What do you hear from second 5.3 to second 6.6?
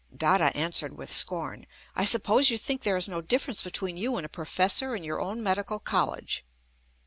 Medical College."